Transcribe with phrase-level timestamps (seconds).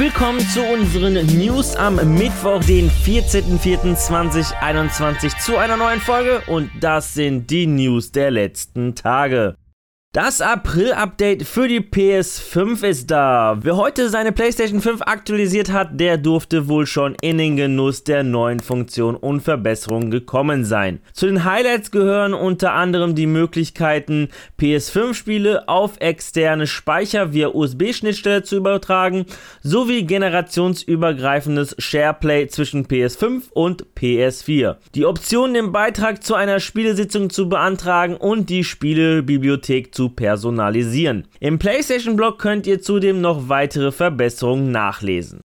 [0.00, 7.50] Willkommen zu unseren News am Mittwoch, den 14.04.2021 zu einer neuen Folge und das sind
[7.50, 9.56] die News der letzten Tage.
[10.12, 13.56] Das April-Update für die PS5 ist da.
[13.62, 18.24] Wer heute seine PlayStation 5 aktualisiert hat, der durfte wohl schon in den Genuss der
[18.24, 21.00] neuen Funktion und Verbesserungen gekommen sein.
[21.12, 28.56] Zu den Highlights gehören unter anderem die Möglichkeiten, PS5-Spiele auf externe Speicher via USB-Schnittstelle zu
[28.56, 29.26] übertragen,
[29.62, 34.74] sowie generationsübergreifendes SharePlay zwischen PS5 und PS4.
[34.96, 41.28] Die Option, den Beitrag zu einer Spielesitzung zu beantragen und die Spielebibliothek zu zu personalisieren.
[41.40, 45.42] Im PlayStation-Blog könnt ihr zudem noch weitere Verbesserungen nachlesen.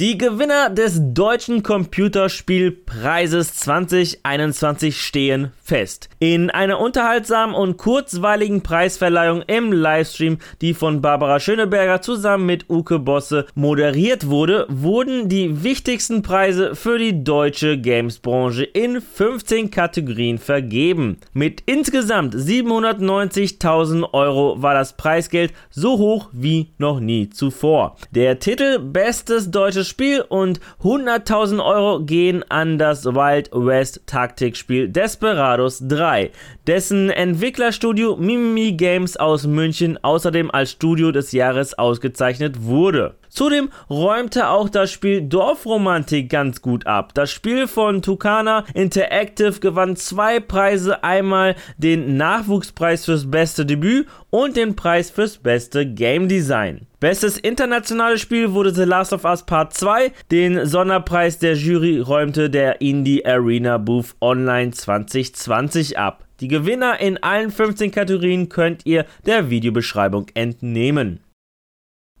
[0.00, 6.08] Die Gewinner des Deutschen Computerspielpreises 2021 stehen fest.
[6.18, 12.98] In einer unterhaltsamen und kurzweiligen Preisverleihung im Livestream, die von Barbara Schöneberger zusammen mit Uke
[12.98, 21.18] Bosse moderiert wurde, wurden die wichtigsten Preise für die deutsche Gamesbranche in 15 Kategorien vergeben.
[21.34, 27.96] Mit insgesamt 790.000 Euro war das Preisgeld so hoch wie noch nie zuvor.
[28.12, 35.82] Der Titel Bestes deutsches Spiel und 100.000 Euro gehen an das Wild West Taktikspiel Desperados
[35.86, 36.30] 3,
[36.66, 43.14] dessen Entwicklerstudio Mimimi Games aus München außerdem als Studio des Jahres ausgezeichnet wurde.
[43.30, 47.14] Zudem räumte auch das Spiel Dorfromantik ganz gut ab.
[47.14, 54.56] Das Spiel von Tucana Interactive gewann zwei Preise, einmal den Nachwuchspreis fürs beste Debüt und
[54.56, 56.86] den Preis fürs beste Game Design.
[56.98, 60.12] Bestes internationales Spiel wurde The Last of Us Part 2.
[60.30, 66.24] Den Sonderpreis der Jury räumte der Indie Arena Booth Online 2020 ab.
[66.40, 71.20] Die Gewinner in allen 15 Kategorien könnt ihr der Videobeschreibung entnehmen.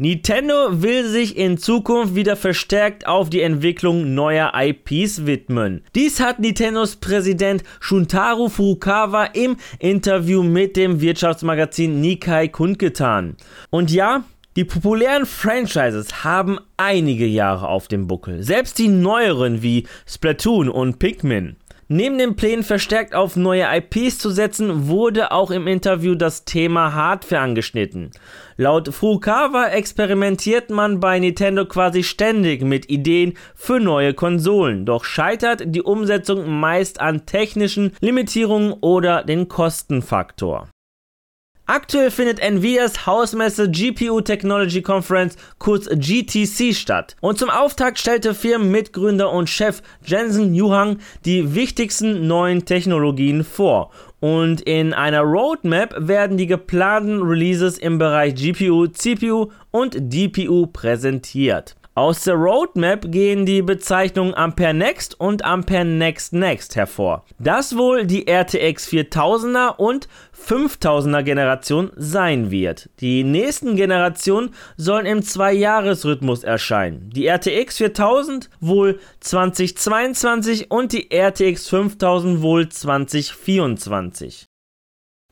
[0.00, 5.82] Nintendo will sich in Zukunft wieder verstärkt auf die Entwicklung neuer IPs widmen.
[5.96, 13.36] Dies hat Nintendos Präsident Shuntaro Furukawa im Interview mit dem Wirtschaftsmagazin Nikkei kundgetan.
[13.70, 14.22] Und ja,
[14.54, 18.44] die populären Franchises haben einige Jahre auf dem Buckel.
[18.44, 21.56] Selbst die neueren wie Splatoon und Pikmin.
[21.90, 26.92] Neben den Plänen verstärkt auf neue IPs zu setzen, wurde auch im Interview das Thema
[26.92, 28.10] Hardware angeschnitten.
[28.58, 35.62] Laut Furukawa experimentiert man bei Nintendo quasi ständig mit Ideen für neue Konsolen, doch scheitert
[35.64, 40.68] die Umsetzung meist an technischen Limitierungen oder den Kostenfaktor.
[41.70, 47.14] Aktuell findet Nvidias Hausmesse GPU Technology Conference, kurz GTC, statt.
[47.20, 50.96] Und zum Auftakt stellte Firmenmitgründer und Chef Jensen Yuhang
[51.26, 53.90] die wichtigsten neuen Technologien vor.
[54.18, 61.76] Und in einer Roadmap werden die geplanten Releases im Bereich GPU, CPU und DPU präsentiert.
[61.98, 67.24] Aus der Roadmap gehen die Bezeichnungen Ampere Next und Ampere Next Next hervor.
[67.40, 72.88] Das wohl die RTX 4000er und 5000er Generation sein wird.
[73.00, 77.10] Die nächsten Generationen sollen im Zwei-Jahres-Rhythmus erscheinen.
[77.10, 84.47] Die RTX 4000 wohl 2022 und die RTX 5000 wohl 2024.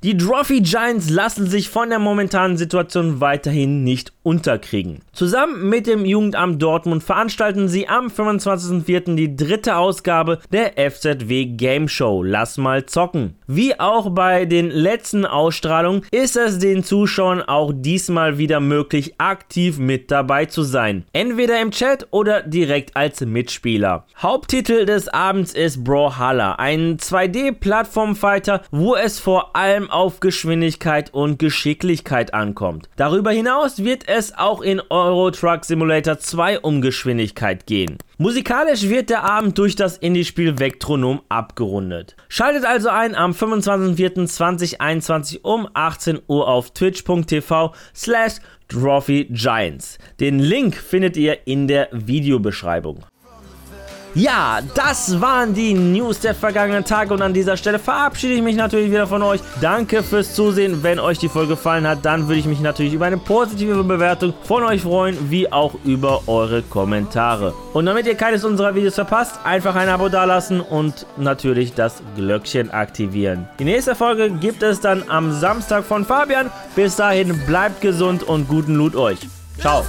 [0.05, 5.01] Die Trophy Giants lassen sich von der momentanen Situation weiterhin nicht unterkriegen.
[5.15, 9.15] Zusammen mit dem Jugendamt Dortmund veranstalten sie am 25.04.
[9.15, 13.37] die dritte Ausgabe der FZW Game Show Lass mal zocken.
[13.47, 19.79] Wie auch bei den letzten Ausstrahlungen ist es den Zuschauern auch diesmal wieder möglich, aktiv
[19.79, 21.07] mit dabei zu sein.
[21.15, 24.05] Entweder im Chat oder direkt als Mitspieler.
[24.19, 29.57] Haupttitel des Abends ist Brawlhalla, ein 2D-Plattformfighter, wo es vor
[29.91, 32.89] auf Geschwindigkeit und Geschicklichkeit ankommt.
[32.97, 37.99] Darüber hinaus wird es auch in Euro Truck Simulator 2 um Geschwindigkeit gehen.
[38.19, 42.17] Musikalisch wird der Abend durch das Indie-Spiel Vectronom abgerundet.
[42.29, 48.37] Schaltet also ein am 25.04.2021 um 18 Uhr auf twitch.tv slash
[48.69, 49.99] Trophy Giants.
[50.19, 53.05] Den Link findet ihr in der Videobeschreibung.
[54.17, 58.57] Ja, das waren die News der vergangenen Tage und an dieser Stelle verabschiede ich mich
[58.57, 59.43] natürlich wieder von euch.
[59.61, 60.83] Danke fürs Zusehen.
[60.83, 64.33] Wenn euch die Folge gefallen hat, dann würde ich mich natürlich über eine positive Bewertung
[64.45, 67.53] von euch freuen, wie auch über eure Kommentare.
[67.75, 72.71] Und damit ihr keines unserer Videos verpasst, einfach ein Abo dalassen und natürlich das Glöckchen
[72.71, 73.47] aktivieren.
[73.59, 76.51] Die nächste Folge gibt es dann am Samstag von Fabian.
[76.75, 79.19] Bis dahin bleibt gesund und guten Loot euch.
[79.61, 79.85] Ciao.